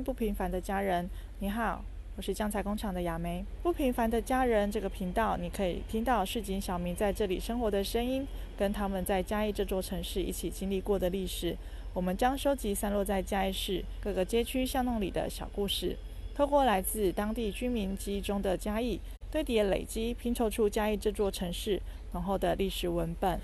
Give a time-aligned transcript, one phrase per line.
[0.02, 1.04] 《不平凡的家人》。
[1.38, 1.84] 你好，
[2.16, 3.44] 我是酱菜工厂的雅梅。
[3.62, 11.56] 《不平凡的家人》这个频道，你可以听到市井小民在这里生活的声音，跟他们在嘉义这座城市一起经历过的历史。
[11.94, 15.96] 我们将收集散落在嘉义市各个街区巷弄里的小故事，
[16.34, 21.80] 透过来自当地居民记忆中的嘉义堆叠累积，拼凑出嘉义这座城市
[22.12, 23.40] 浓厚的历史文本。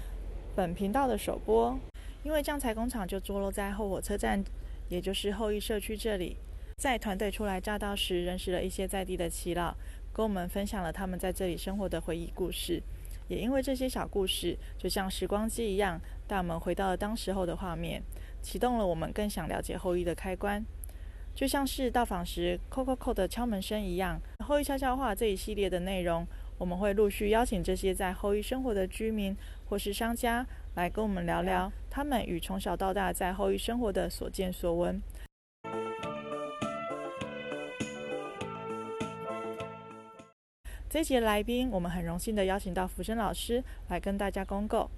[0.54, 1.78] 本频道的首播，
[2.22, 4.44] 因为酱菜工厂就坐落在后火车站，
[4.88, 6.36] 也就是后裔社区这里。
[6.76, 9.74] 在团队初来乍到时，认识了一些在地的耆老，
[10.12, 12.82] 跟我们分享了他们在这里生活的回忆故事。
[13.28, 18.02] 也因为这些小故事，就像时光机一样，带我们回到了当时候的画面，
[18.42, 20.64] 启动了我们更想了解后裔的开关。
[21.34, 24.20] 就像是到访时扣扣扣的敲门声一样。
[24.44, 26.26] 后裔悄悄话这一系列的内容，
[26.58, 29.36] 我们会陆续邀请这些在后裔生活的居民
[29.68, 30.46] 或是商家，
[30.76, 35.02] 来跟我们聊聊他们与从小到大在后裔生活的所见所闻。
[40.88, 44.90] 这一节来宾，我们很荣幸的邀请到福生老师来跟大家公购。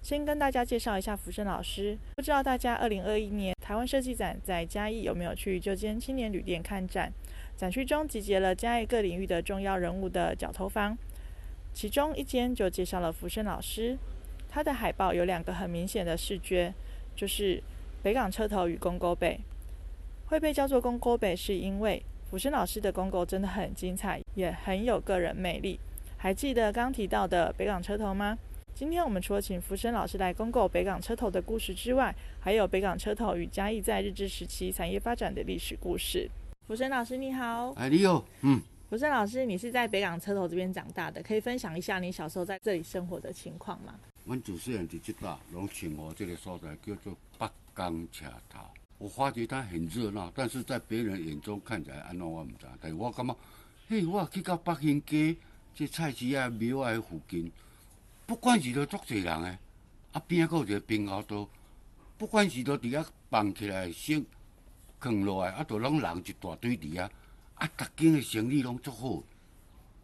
[0.00, 7.12] 先跟大家介绍一下福生老师，不知道大家二零二一年台湾设计展在嘉义有没有去旧间青年旅店看展？
[7.58, 10.96] 展区中集结了嘉义各领域的重要人物的角头房，
[11.74, 13.98] 其中一间就介绍了福生老师。
[14.48, 16.72] 他的海报有两个很明显的视觉，
[17.16, 17.60] 就是
[18.00, 19.40] 北港车头与公沟北。
[20.26, 25.80] 会被叫做公沟北，是因为福生老师的公沟真的很精彩，也很有个人魅力。
[26.16, 28.38] 还记得刚提到的北港车头吗？
[28.72, 36.30] 今天我们除了请福生老师来公购北港车头的故事之外，还有北港车头与嘉义在日治时期产业发展的历史故事。
[36.68, 43.94] 福生老师你好，哎你好，嗯，福生老师你是在北港车头这边长大的，可以分享一下你小时候在这里生活的情况吗？
[44.26, 48.60] 阮自细汉伫即搭，拢称呼这个所在叫做北港车头。
[48.98, 53.34] 我发觉它很热闹，但是在别人眼中看起来安怎我唔知，但是我感觉，
[53.88, 55.34] 嘿，我去到北兴街
[55.74, 57.50] 这菜市啊庙啊附近，
[58.26, 59.58] 不管是都足侪人诶，
[60.12, 61.48] 啊边啊有一个冰窑刀，
[62.18, 64.22] 不管是都伫遐放起来先
[65.00, 67.10] 放落来，啊都拢人一大堆伫遐，
[67.54, 69.22] 啊逐间诶生意拢足好，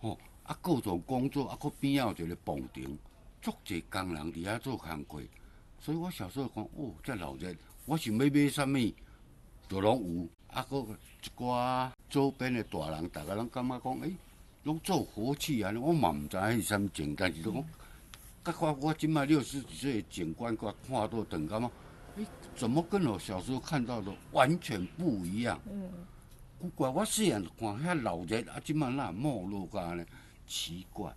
[0.00, 2.99] 吼，啊各种工作，啊搁边啊有一个房顶，
[3.43, 5.22] 足侪工人伫遐做工课，
[5.81, 7.55] 所以我小时候讲，哦，遮闹热。
[7.87, 8.94] 我想要买啥物，
[9.69, 10.28] 都拢有。
[10.49, 14.15] 啊，搁一寡周边的大人，大家拢感觉讲，诶，
[14.62, 15.72] 拢做活气啊！
[15.78, 17.65] 我嘛毋知影是啥物情，但是都讲，
[18.44, 21.71] 甲看我即摆六十几岁的警官，甲看到长感觉，
[22.16, 25.60] 诶，怎么跟我小时候看到的完全不一样？
[25.70, 25.91] 嗯。
[26.60, 30.04] 古怪我虽然看遐老热，啊，即摆那没落甲安尼，
[30.47, 31.10] 奇怪。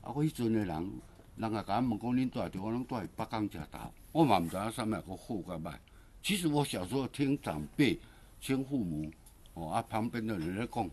[0.00, 0.92] 啊，我迄阵的人，
[1.36, 3.78] 人也甲我问讲，恁住伫我拢住伫北港食头，
[4.12, 5.74] 我嘛毋知影啥物个好甲歹。
[6.22, 7.98] 其实我小时候听长辈、
[8.40, 9.10] 听父母，
[9.54, 10.88] 哦啊旁边的人咧讲，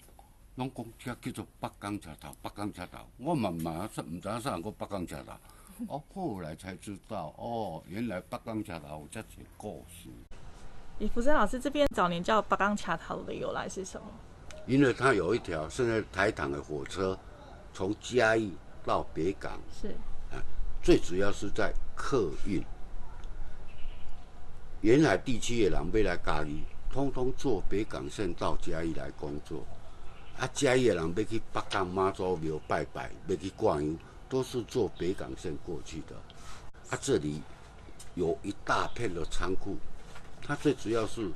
[0.55, 2.97] 拢讲遮叫做北港车头，北港车头。
[3.17, 5.33] 我嘛嘛说唔知影啥个北港车头，
[5.87, 10.09] 哦后来才知道，哦原来北港车头有这些故事。
[10.99, 14.07] 李福生老师这边早年叫北港车头的由来是什么？
[14.65, 17.17] 因为它有一条现在台糖的火车，
[17.73, 18.53] 从嘉义
[18.83, 19.87] 到北港，是
[20.31, 20.37] 啊，
[20.83, 22.61] 最主要是在客运。
[24.81, 29.65] 沿海地区的人要来嘉义，通通坐北港线到嘉义来工作。
[30.37, 33.95] 啊，嘉义的人要去北港妈祖庙拜拜，要去逛游，
[34.29, 36.15] 都是坐北港线过去的。
[36.91, 37.41] 啊，这里
[38.15, 39.75] 有一大片的仓库，
[40.41, 41.29] 它最主要是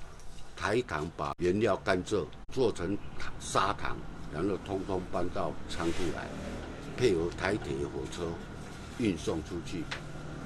[0.55, 2.97] 台糖把原料甘蔗做成
[3.39, 3.97] 砂糖，
[4.31, 6.27] 然后通通搬到仓库来，
[6.95, 8.27] 配合台铁火车
[8.99, 9.83] 运送出去，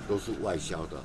[0.07, 1.03] 都是外销的。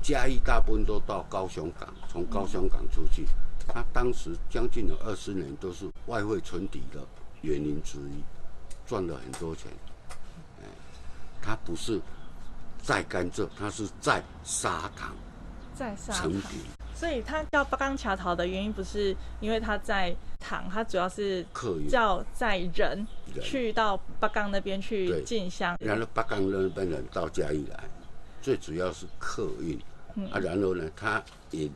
[0.00, 3.26] 嘉义大部分都到高雄港，从高雄港出去，
[3.66, 7.04] 他当时将近有二十年都是外汇存底的
[7.42, 8.22] 原因之一，
[8.86, 9.70] 赚了很多钱。
[11.38, 12.00] 哎，他不是
[12.82, 15.14] 在甘蔗，它是在砂糖，
[15.74, 16.60] 在砂糖成品。
[16.94, 23.06] 所以它叫八钢桥头的原因不是因为它在糖，它主要是客运叫在人
[23.40, 27.84] 去到八钢那边去进香，然后八钢那边人到嘉义来，
[28.42, 29.80] 最主要是客运。
[30.32, 31.70] 啊，然后呢，它也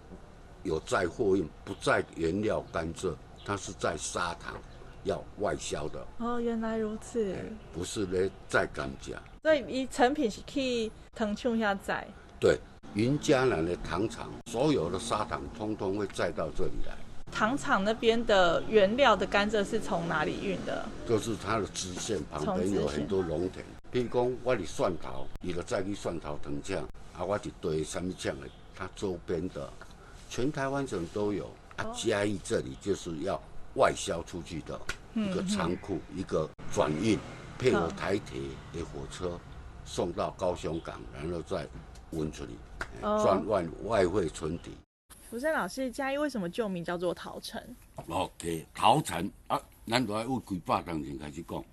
[0.65, 4.57] 有载货运，不载原料甘蔗，它是在砂糖
[5.05, 6.05] 要外销的。
[6.19, 7.37] 哦，原来如此。
[7.73, 9.15] 不是咧在甘蔗。
[9.43, 12.07] 所以，伊成品是去藤丘下载。
[12.39, 12.57] 对，
[12.95, 16.95] 云嘉南的糖厂，所有的砂糖通通会载到这里来。
[17.33, 20.87] 糖厂那边的原料的甘蔗是从哪里运的？
[21.09, 23.65] 就是它的支线旁边有很多农田。
[23.93, 26.79] 譬如讲，我的蒜头，伊就再去蒜头糖厂。
[27.19, 28.47] 啊，我就堆什么酱的，
[28.77, 29.69] 它周边的，
[30.31, 31.51] 全台湾省都有。
[31.79, 33.43] 啊，嘉义这里就是要
[33.75, 34.81] 外销出去的
[35.15, 37.19] 一个仓库，一个转运，
[37.63, 38.41] 配合台铁
[38.73, 39.39] 的火车
[39.85, 41.69] 送到高雄港，然后再
[42.11, 42.53] 运出去，
[43.01, 44.73] 赚外外汇存底。
[45.31, 47.63] 福生老师，嘉义为什么旧名叫做桃城
[48.09, 51.65] ？OK，桃城啊，咱都要为几百当前开始讲。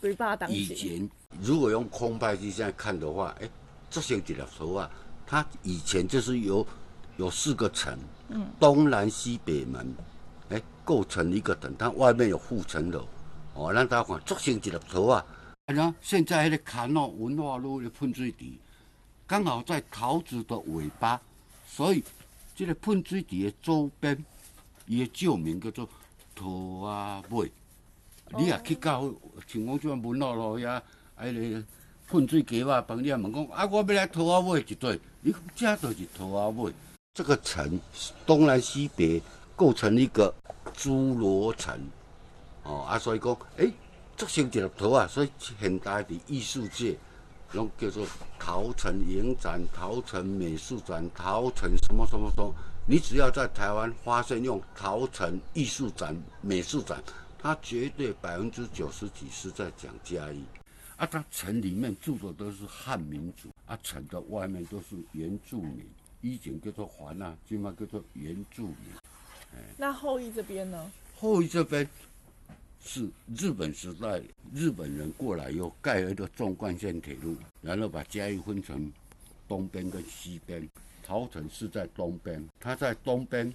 [0.00, 1.10] 几百当以前
[1.40, 3.50] 如果用空拍机现在看的话，哎，
[3.90, 4.90] 这些几条头啊，
[5.26, 6.64] 它以前就是有
[7.16, 7.98] 有四个城，
[8.28, 9.94] 嗯，东南西北门，
[10.50, 13.06] 哎，构成一个等，它外面有护城楼，
[13.54, 15.24] 哦，咱大家看，这些几条头啊，
[15.66, 18.46] 然现在那个坎诺文化路的喷水池，
[19.26, 21.20] 刚好在桃子的尾巴，
[21.66, 22.02] 所以。
[22.54, 24.24] 这个喷水池的周边，
[24.86, 25.88] 伊的旧名叫做
[26.34, 27.50] 桃啊尾。
[28.36, 29.10] 你也去到
[29.46, 30.80] 像讲像文化路遐，
[31.18, 31.64] 迄个
[32.08, 36.70] 喷水鸡啊，饭店问讲啊，我要来桃啊尾一对，你这就是桃啊尾。
[37.14, 37.80] 这个城
[38.26, 39.20] 东南西北
[39.56, 40.32] 构成一个
[40.76, 41.80] 侏罗城，
[42.64, 43.72] 哦啊，所以讲，诶，
[44.16, 46.96] 这成一粒桃啊，所以现代的艺术界。
[47.54, 48.06] 拢叫做
[48.38, 52.50] 陶城影展、陶城美术展、陶城什么什么什么。
[52.86, 57.04] 你只要在台湾发现用陶城艺术展、美术展，
[57.38, 60.42] 它绝对百分之九十几是在讲嘉义。
[60.96, 65.86] 啊，它城里面住的都是汉民族，啊，城的外面都是原住民。
[66.22, 68.76] 以前叫做环啊，今嘛叫做原住民。
[69.76, 70.90] 那后裔这边呢？
[71.14, 71.86] 后裔这边。
[72.84, 74.20] 是日本时代
[74.52, 78.92] 日本人过来以后盖了一个纵贯线铁路，然后把嘉义分成
[79.48, 80.68] 东边跟西边。
[81.04, 83.52] 桃城是在东边，他在东边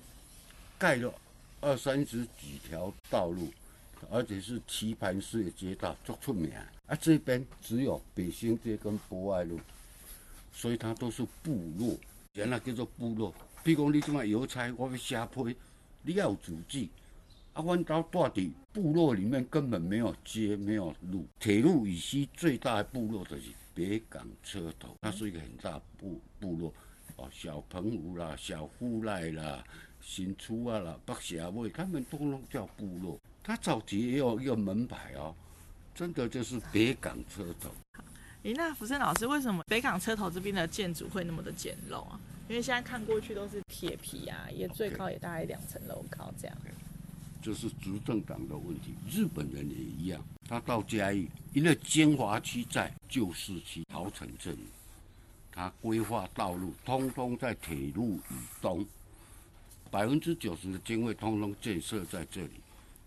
[0.78, 1.14] 盖了
[1.62, 3.50] 二三十几条道路，
[4.12, 6.52] 而且是棋盘式的街道，做出名。
[6.88, 9.60] 啊，这边只有北新街跟博爱路，
[10.54, 11.98] 所以它都是部落，
[12.34, 13.34] 原来叫做部落。
[13.64, 15.50] 比如你这么邮差，我要下坡，
[16.02, 16.90] 你要有主记。
[17.58, 21.26] 啊，阮到住伫部落里面，根本没有街，没有路。
[21.40, 26.72] 铁路以西最大的部落就是北港车头，它是一个很大部部落。
[27.16, 29.64] 哦，小澎湖啦，小富赖啦，
[30.00, 33.20] 新出啊啦，北峡尾，他们都拢叫部落。
[33.42, 35.34] 它早期也有一个门牌哦，
[35.96, 37.72] 真的就是北港车头。
[38.44, 42.20] 咦，那福生老师，为什么北港车头这边的建筑会那么的简陋啊？
[42.48, 46.56] 因为现在看过去都是铁皮啊，也最高也大概两层楼高这样。
[47.48, 50.22] 就是执政党的问题，日本人也一样。
[50.50, 54.54] 他到嘉义，因为金华区在旧市区桃城镇，
[55.50, 58.86] 他规划道路通通在铁路以东，
[59.90, 62.60] 百分之九十的经费通通建设在这里，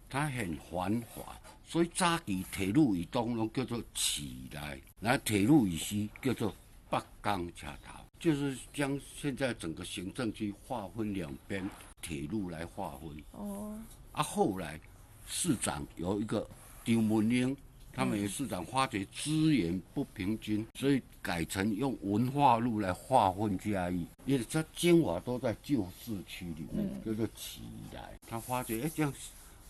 [0.09, 1.39] 它很繁华。
[1.67, 6.57] 所以早期铁路以东拢叫做起来，然后铁路以西叫做
[6.89, 11.63] 北港车头，就是将现在整个行政区划分两边
[12.00, 13.11] 铁路来划分。
[13.32, 13.79] 哦。
[14.12, 14.81] 啊，后来
[15.26, 16.47] 市长有一个
[16.85, 17.56] 张文英，
[17.93, 24.06] 他们市长发觉资源不平均，所以改成用文化路来划分嘉义。
[24.25, 27.62] 因为这精华都在旧市区里面，叫做起
[27.93, 28.19] 来。
[28.26, 29.12] 他发觉哎，这样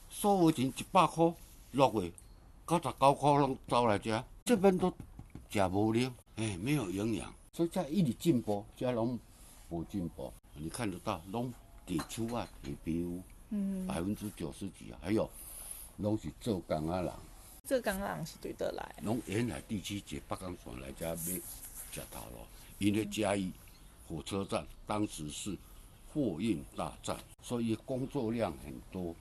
[0.08, 1.32] 收我钱一百块，
[1.72, 2.12] 落去
[2.66, 4.90] 九十九块拢走来这，这边都
[5.50, 7.32] 吃无了，哎，没有营养。
[7.52, 9.18] 所以在一直进步，这拢
[9.68, 10.32] 无进步。
[10.54, 11.52] 你看得到，拢
[11.90, 12.94] 地出啊，地标。
[13.52, 15.28] 嗯，百分之九十几啊，还有
[15.96, 17.12] 拢是做工啊人，
[17.64, 18.94] 做工人是对得来。
[19.02, 21.40] 拢沿海地区坐北港船来遮买
[21.90, 22.46] 食头路，
[22.78, 23.50] 因为嘉义
[24.08, 25.58] 火车站当时是
[26.14, 29.12] 货运大站，所以工作量很多。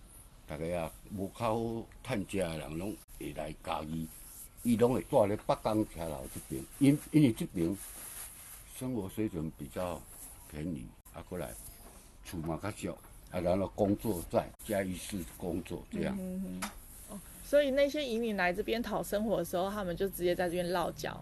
[0.45, 1.59] 大家啊，无靠
[2.03, 4.07] 趁食的人拢会来嘉义，
[4.61, 7.75] 伊拢会住咧北港车楼这边，因因为这边
[8.77, 9.99] 生活水准比较
[10.51, 11.51] 便宜，啊过来
[12.23, 12.97] 厝嘛较小。
[13.31, 16.17] 啊，然后工作在嘉义市工作这样。
[16.19, 16.59] 嗯
[17.09, 21.21] 哦，所以那些移民来这边讨生活的时候，他们就直接在这边落脚。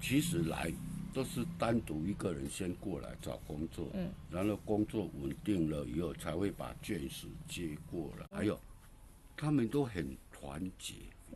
[0.00, 0.72] 其实来
[1.14, 8.26] 都是单独一个人先过来找工作，嗯，然后工作稳定了以后，才会把眷属接过来。
[8.36, 8.58] 还有，
[9.36, 10.94] 他们都很团结，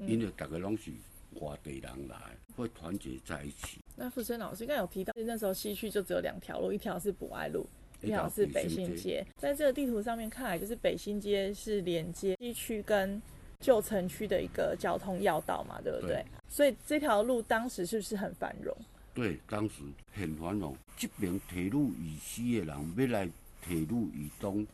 [0.09, 0.91] 因为大家拢是
[1.35, 2.17] 外地人来，
[2.57, 3.79] 会团结在一起。
[3.95, 7.65] 那富生老师刚有提到，那时候西区就只有两条路，一条是博爱路。
[8.03, 13.21] 一条是北新街，在这个地图上面看来，就是北新街是连接西区跟
[13.59, 16.25] 旧城区的一个交通要道嘛，对不对？
[16.49, 18.75] 所以这条路当时是不是很繁荣？
[19.13, 20.77] 对，当时很繁荣。
[20.97, 23.29] 这边铁路以西的人要来
[23.63, 24.67] 铁路以东，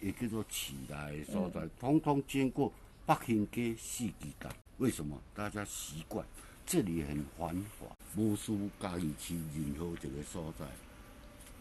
[0.00, 2.72] 也叫做起来的所在，通通经过
[3.06, 4.48] 北新街四季街。
[4.78, 5.16] 为什么？
[5.34, 6.26] 大家习惯
[6.66, 7.48] 这里很繁
[7.78, 7.86] 华，
[8.16, 10.66] 无输嘉义区任何一个所在，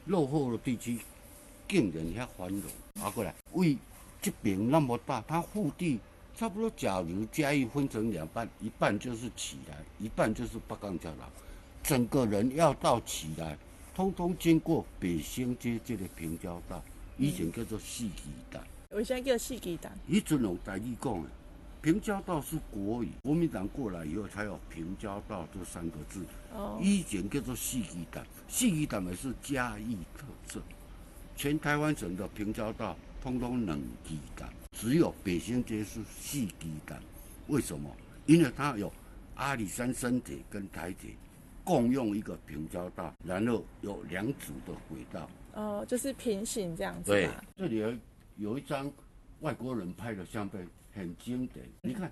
[0.05, 0.99] 落后的地区。
[1.65, 2.63] 竟然遐繁荣，
[3.01, 3.75] 啊过来为
[4.21, 5.99] 这边那么大，它腹地
[6.35, 6.69] 差不多。
[6.77, 11.23] 假如嘉义分成两半，一半就是起来，一半就是北港桥头。
[11.81, 13.57] 整个人要到起来，
[13.95, 16.83] 通通经过北兴街这个平交道，
[17.17, 18.61] 以前叫做四季蛋。
[18.91, 19.91] 为啥叫四季蛋？
[20.07, 21.29] 以前用台语讲的，
[21.83, 26.25] 平交道是国语，国民党过来以后才有平交道这三个字。
[26.53, 26.79] 哦。
[26.81, 30.61] 以前叫做四季蛋，四季蛋也是嘉义特色。
[31.35, 37.03] 全台湾省的平交道通通两基蛋，只有北新街是四基蛋。
[37.47, 37.93] 为什么？
[38.27, 38.89] 因为它有
[39.35, 41.09] 阿里山深铁跟台铁
[41.65, 45.29] 共用一个平交道，然后有两组的轨道。
[45.55, 47.11] 哦，就是平行这样子。
[47.11, 47.93] 对，这里有
[48.37, 48.89] 有一张
[49.41, 51.65] 外国人拍的相片，很经典。
[51.81, 52.11] 你看，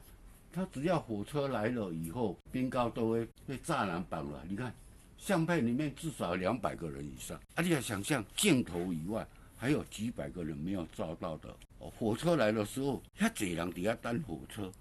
[0.51, 4.43] 他只要火车来了以后，冰糕都会被栅栏绑了。
[4.47, 4.73] 你看。
[5.17, 9.23] 相片里面至少两百个人以上，而且想象镜头以外
[9.55, 11.55] 还有几百个人没有照到的。
[11.77, 14.71] 哦，火车来的时候，遐济人底下等火车，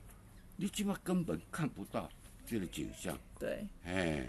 [0.57, 2.09] 你基本根本看不到
[2.47, 3.19] 这个景象。
[3.39, 4.27] 对，哎，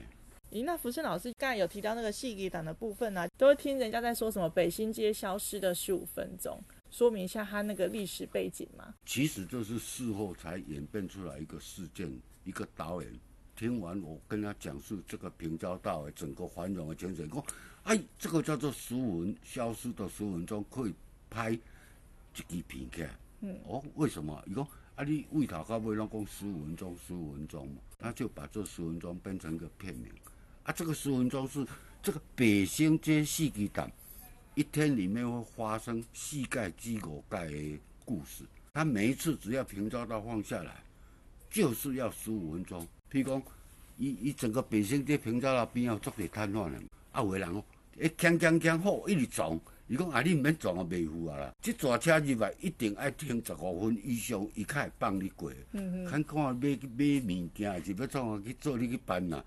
[0.52, 8.94] 咦，那福生老师刚才有提到那个戏剧党的部分呢，都会听人家在说什么北新街消失的十五分钟，说明一下他那个历史背景吗？
[9.06, 12.12] 其实这是事后才演变出来一个事件，
[12.44, 13.12] 一个导演。
[13.56, 17.44] 听完我跟他讲述这个平交道的整个繁荣的情景，讲，
[17.84, 20.94] 哎，这个叫做十五文消失的十五分钟可以
[21.30, 21.60] 拍一
[22.34, 23.10] 支片起来。
[23.40, 23.58] 嗯。
[23.66, 24.44] 哦，为什么？
[24.48, 30.12] 伊讲啊，你为头到尾拢讲十五分钟，十五分钟嘛，他就把这十分钟变成一个片名。
[30.64, 31.66] 啊，这个十分钟是
[32.02, 33.90] 这个北新街戏剧档
[34.56, 38.44] 一天里面会发生膝盖几五盖的故事。
[38.74, 40.84] 他每一次只要平交道放下来，
[41.50, 42.86] 就是要十五分钟。
[43.12, 43.44] 譬如讲，
[43.98, 46.80] 伊伊整个北新街平交道边有足侪摊贩的，
[47.12, 47.64] 啊，有个人哦，
[47.98, 49.60] 一锵锵锵好，一直撞。
[49.88, 51.54] 伊讲啊，你毋免撞啊，袂赴啊啦。
[51.62, 55.52] 即大车入来一定爱停十五分以上，伊才会放你过。
[55.74, 56.06] 嗯嗯。
[56.06, 59.44] 看看买买物件，还是要怎啊去做你去办呐？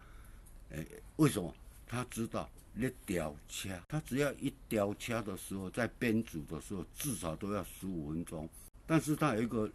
[0.70, 1.54] 诶，为什么？
[1.86, 8.48] 他知道咧吊车，他只要一吊车的时候，在编组的时候，至少都要十五分钟。
[8.86, 9.70] 但是他有一个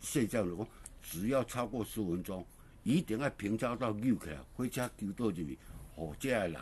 [0.00, 0.68] 现象，如果
[1.02, 2.44] 只要超过十五分钟。
[2.86, 5.58] 一定要平交道扭起来，火车丢倒入去，
[5.96, 6.60] 火车的人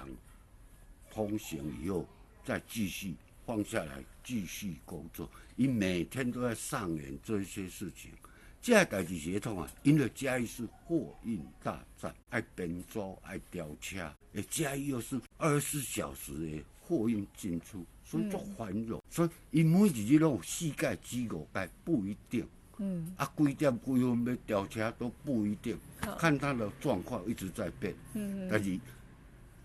[1.11, 2.07] 通行以后，
[2.45, 5.29] 再继续放下来，继续工作。
[5.57, 8.13] 伊每天都在上演这些事情。
[8.62, 19.02] 这个代志协同啊，因为嘉义是货运大站，爱编组、爱吊车，诶，嘉义又是二十四小时的货运进出，所以足繁荣。
[19.11, 22.47] 所以伊每一日拢有四界、几五界，不一定。
[22.78, 25.76] 嗯，啊，几点几分要调车都不一定，
[26.16, 27.92] 看他的状况一直在变。
[28.14, 28.78] 嗯但是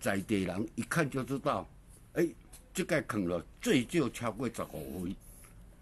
[0.00, 1.68] 在地人一看就知道，
[2.14, 2.28] 哎，
[2.74, 5.16] 这个坑了最少超过十五分，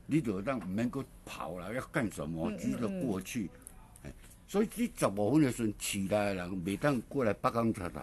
[0.07, 2.51] 你就让唔免去跑了，要干什么？
[2.53, 3.51] 只得过去。
[4.03, 4.13] 哎，
[4.47, 8.01] 所以你十五分的时候，起来的人袂当过来北港车头，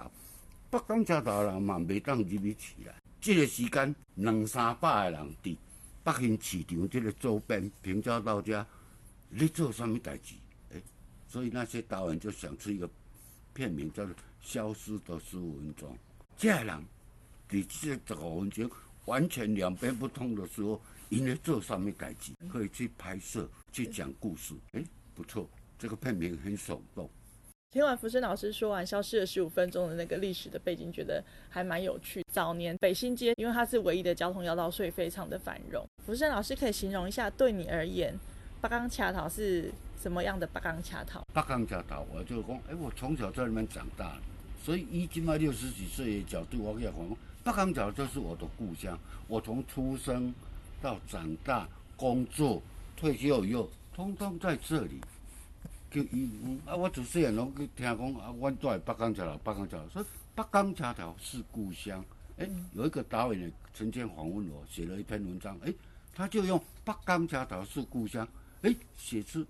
[0.69, 2.93] 北港车头人嘛袂当入去起来。
[3.21, 5.57] 这个时间两三百个人伫
[6.03, 8.65] 北京市场这个周边平交道遮。
[9.29, 10.35] 你做什么代志？
[10.73, 10.81] 哎，
[11.27, 12.87] 所以那些导演就想出一个
[13.53, 15.89] 片名，叫做《消失的十五分钟》。
[16.37, 16.85] 这样人，
[17.49, 18.69] 你这十五分钟
[19.05, 20.79] 完全两边不通的时候，
[21.09, 22.35] 应该做上面改进？
[22.51, 24.53] 可以去拍摄，去讲故事。
[24.71, 24.83] 哎，
[25.13, 27.09] 不错，这个片名很手动。
[27.71, 32.23] 听完福生老师说完《消失的十五分钟》的那个历史的背景，觉得还蛮有趣。
[32.31, 35.83] 早年北新街因为它是唯一的交通要道，所以非常的繁荣。
[36.05, 38.17] 福生老师可以形容一下，对你而言？
[38.61, 41.25] 八冈恰桃是什么样的八冈恰桃？
[41.33, 44.17] 八冈恰桃，我就讲，哎，我从小在那边长大，
[44.63, 46.93] 所以以今嘛六十几岁的角度，我可以讲，
[47.43, 48.97] 八冈桥就是我的故乡。
[49.27, 50.33] 我从出生
[50.81, 52.61] 到长大、工作、
[52.95, 55.01] 退休以后，通通在这里。
[55.91, 56.27] 就伊
[56.65, 62.03] 啊，我主持人拢去听讲啊，我住在八冈桥头，北港桥头，所以北港桥头是故乡。
[62.37, 65.71] 哎，有一个导演曾经访问我，写了一篇文章，哎，
[66.15, 68.27] 他就用北港桥头是故乡。
[68.63, 69.41] 哎，写出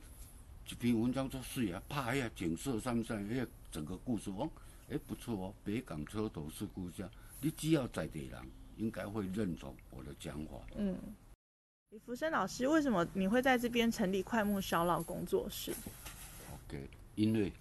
[0.69, 4.49] 一篇文章做事啊，拍呀景色上上，哎，整个故事哦，
[4.91, 5.53] 哎不错哦。
[5.63, 7.09] 北港车头是故乡，
[7.43, 8.41] 你只要在地人，
[8.77, 10.53] 应该会认同我的讲法。
[10.77, 10.97] 嗯，
[11.89, 15.75] 李福生老师，为什么你会在这边成立快木小老工作室
[16.53, 17.51] ？OK，因为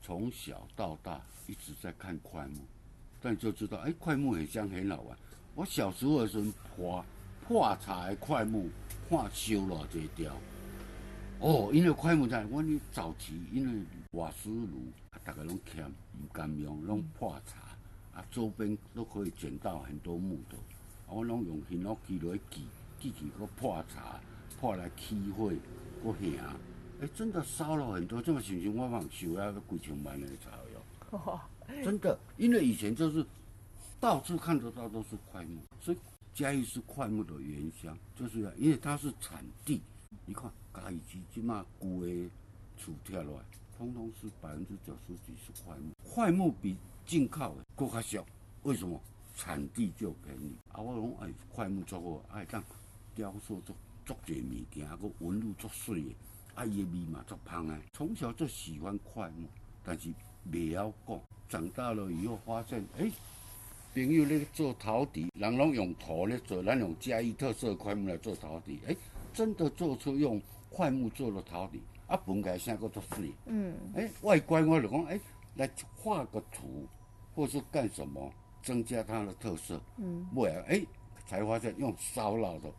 [0.00, 2.60] 从小到大一直在看快木，
[3.20, 5.18] 但就知道哎，快木很香很好玩。
[5.56, 6.44] 我小时候的时候
[6.76, 7.04] 破
[7.44, 8.70] 破柴快木，
[9.08, 10.32] 破修了这条。
[11.40, 14.92] 哦，因为快木在，我你早期因为瓦斯炉，
[15.24, 17.56] 大家拢欠唔敢用，拢破柴，
[18.14, 20.56] 啊，周边都可以捡到很多木头，
[21.08, 22.62] 我拢用行路机来锯，
[23.00, 24.20] 锯锯个破柴，
[24.60, 25.52] 破来起火，
[26.02, 26.38] 搁行，
[27.00, 31.40] 哎，真的烧了很多，这么想想我往收啊，几千万的草药，
[31.82, 33.26] 真的，因为以前就是
[33.98, 35.98] 到处看得到都是块木，所以
[36.32, 39.82] 嘉义是块木的原乡，就是因为它是产地。
[40.26, 42.30] 你看嘉义市即嘛旧的
[42.78, 43.44] 厝拆落来，
[43.76, 48.26] 通通是百分之九十几是块木，块木比进口的搁较少，
[48.62, 49.00] 为什么？
[49.36, 50.54] 产地就便宜。
[50.70, 52.62] 啊，我拢爱快木做好，爱，当
[53.16, 53.74] 雕塑做
[54.06, 56.14] 做者物件，啊，个纹路做水的，
[56.54, 57.76] 啊，伊的味嘛做香的。
[57.92, 59.48] 从小就喜欢快木，
[59.82, 60.08] 但是
[60.52, 61.20] 未晓讲。
[61.46, 63.10] 长大了以后发现，哎，
[63.92, 68.96] 朋友咧做陶笛，人拢用土咧做，咱用嘉义特色快木来做陶笛，哎，
[69.32, 73.32] 真的做出用快木做的陶笛，啊，本来啥个做水。
[73.46, 73.76] 嗯。
[73.94, 75.20] 哎，外观我就讲，哎，
[75.56, 76.86] 来画个图，
[77.34, 78.32] 或是干什么？
[78.62, 80.80] 增加它的特色，嗯，不然哎，
[81.26, 82.72] 才发现用烧烙的，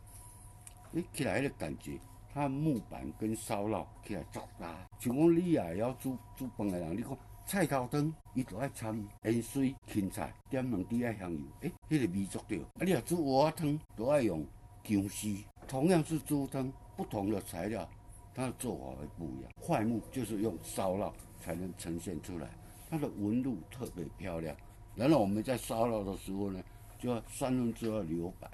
[0.96, 1.96] 哎，起来的感觉，
[2.34, 4.76] 它木板跟烧烙起来足搭。
[4.98, 7.16] 像讲你也要煮煮饭的人，你看
[7.46, 12.58] 菜头汤，伊都爱掺盐水、芹菜，点两滴爱香油，哎，迄个味足对。
[12.60, 14.44] 啊，你要煮鹅汤，都爱用
[14.82, 15.28] 姜丝。
[15.68, 17.88] 同样是煮汤，不同的材料，
[18.34, 19.52] 它的做法会不一样。
[19.60, 22.50] 块木就是用烧烙才能呈现出来，
[22.88, 24.56] 它的纹路特别漂亮。
[24.94, 26.62] 然后我们在烧烙的时候呢，
[26.98, 28.50] 就要三分之二留白，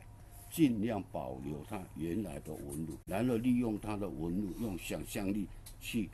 [0.51, 5.47] 尽量保留它原来的纹路，然后利用它的纹路，用想象力
[5.81, 6.11] 去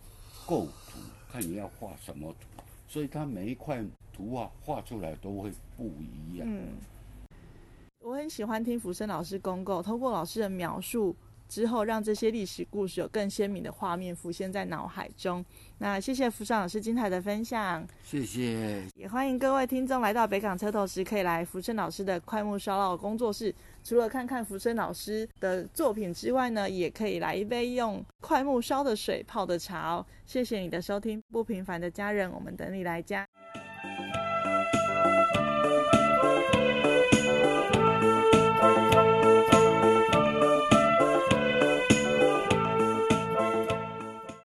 [0.47, 0.99] 构图，
[1.31, 3.83] 看你要画什么图，所以它每一块
[4.13, 6.47] 图画画出来都会不一样。
[6.49, 6.75] 嗯，
[8.01, 11.17] 我很喜欢听福生老师公告，通过老师的描述。
[11.49, 15.45] 之后，让这些历史故事有更鲜明的画面浮现在脑海中。
[15.79, 18.85] 那谢谢福尚老师精彩的分享，谢谢。
[18.95, 23.55] 也欢迎各位听众来到北港车头时，可以来福生老师的快木烧烙工作室。
[23.83, 30.05] 除了看看福生老师的作品之外呢，也可以来一杯用快木烧的水泡的茶哦。
[30.27, 33.27] 谢谢你的收听，不平凡的家人，我们等你来家。